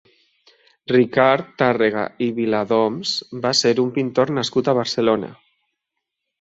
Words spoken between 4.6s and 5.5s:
a Barcelona.